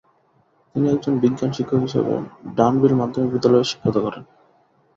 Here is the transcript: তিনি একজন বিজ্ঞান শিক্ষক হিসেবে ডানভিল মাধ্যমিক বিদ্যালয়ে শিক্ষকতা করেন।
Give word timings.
তিনি 0.75 0.87
একজন 0.89 1.13
বিজ্ঞান 1.19 1.51
শিক্ষক 1.53 1.79
হিসেবে 1.79 2.13
ডানভিল 2.57 2.93
মাধ্যমিক 2.95 3.29
বিদ্যালয়ে 3.33 3.69
শিক্ষকতা 3.69 3.99
করেন। 4.05 4.23